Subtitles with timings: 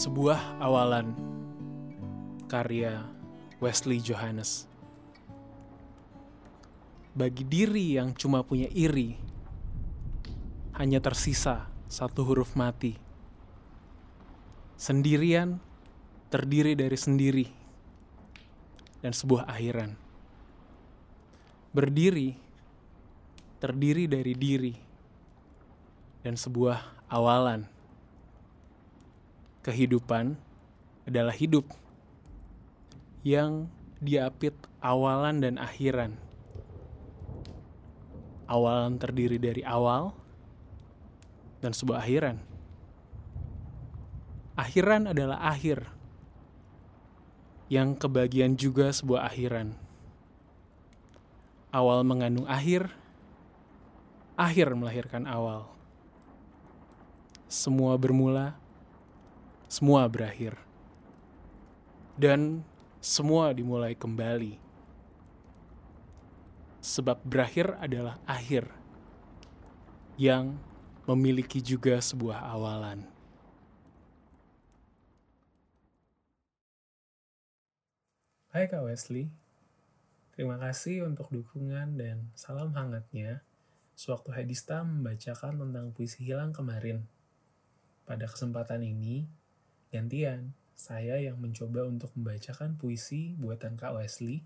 [0.00, 1.12] Sebuah awalan
[2.48, 3.04] karya
[3.60, 4.64] Wesley Johannes.
[7.12, 9.20] Bagi diri yang cuma punya iri,
[10.80, 12.96] hanya tersisa satu huruf mati.
[14.80, 15.60] Sendirian
[16.32, 17.46] terdiri dari sendiri
[19.04, 20.00] dan sebuah akhiran.
[21.76, 22.40] Berdiri
[23.60, 24.72] terdiri dari diri
[26.24, 27.79] dan sebuah awalan.
[29.60, 30.40] Kehidupan
[31.04, 31.68] adalah hidup
[33.20, 33.68] yang
[34.00, 36.16] diapit awalan dan akhiran.
[38.48, 40.16] Awalan terdiri dari awal
[41.60, 42.40] dan sebuah akhiran.
[44.60, 45.88] Akhiran adalah akhir
[47.72, 49.72] yang kebagian juga sebuah akhiran.
[51.70, 52.90] Awal mengandung akhir,
[54.34, 55.70] akhir melahirkan awal.
[57.46, 58.59] Semua bermula,
[59.70, 60.58] semua berakhir,
[62.18, 62.66] dan
[62.98, 64.58] semua dimulai kembali.
[66.82, 68.66] Sebab berakhir adalah akhir
[70.18, 70.58] yang
[71.06, 73.06] memiliki juga sebuah awalan.
[78.50, 79.30] Hai Kak Wesley,
[80.34, 83.46] terima kasih untuk dukungan dan salam hangatnya
[83.94, 87.06] sewaktu Hadista membacakan tentang puisi hilang kemarin.
[88.02, 89.30] Pada kesempatan ini,
[89.90, 94.40] gantian saya yang mencoba untuk membacakan puisi buatan Kak Wesley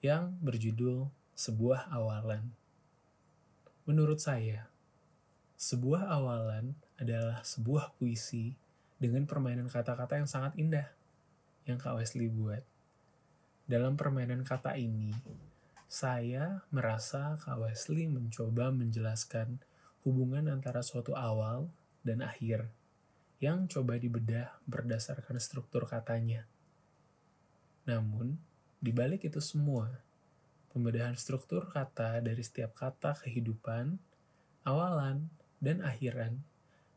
[0.00, 2.54] yang berjudul Sebuah Awalan.
[3.82, 4.70] Menurut saya,
[5.58, 8.54] sebuah awalan adalah sebuah puisi
[8.98, 10.86] dengan permainan kata-kata yang sangat indah
[11.66, 12.62] yang Kak Wesley buat.
[13.66, 15.10] Dalam permainan kata ini,
[15.90, 19.58] saya merasa Kak Wesley mencoba menjelaskan
[20.06, 21.70] hubungan antara suatu awal
[22.06, 22.70] dan akhir
[23.42, 26.46] yang coba dibedah berdasarkan struktur katanya.
[27.90, 28.38] Namun,
[28.78, 29.90] di balik itu semua,
[30.70, 33.98] pembedahan struktur kata dari setiap kata kehidupan,
[34.62, 35.26] awalan,
[35.58, 36.38] dan akhiran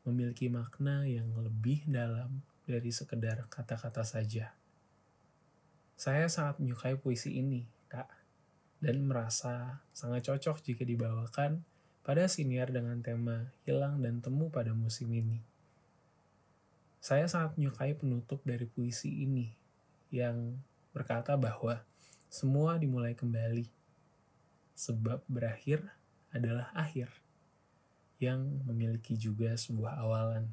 [0.05, 4.53] memiliki makna yang lebih dalam dari sekedar kata-kata saja.
[5.97, 8.05] Saya sangat menyukai puisi ini, Kak,
[8.85, 11.65] dan merasa sangat cocok jika dibawakan
[12.05, 15.54] pada siniar dengan tema hilang dan temu pada musim ini.
[17.05, 19.53] Saya sangat menyukai penutup dari puisi ini
[20.09, 20.57] yang
[20.89, 21.85] berkata bahwa
[22.33, 23.69] semua dimulai kembali,
[24.73, 25.85] sebab berakhir
[26.33, 27.13] adalah akhir
[28.17, 30.49] yang memiliki juga sebuah awalan.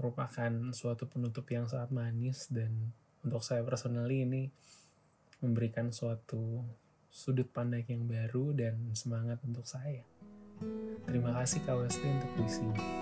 [0.00, 2.72] Merupakan suatu penutup yang sangat manis dan
[3.20, 4.48] untuk saya personally ini
[5.44, 6.64] memberikan suatu
[7.12, 10.00] sudut pandang yang baru dan semangat untuk saya.
[11.04, 12.93] Terima kasih Kak Wesley untuk puisinya.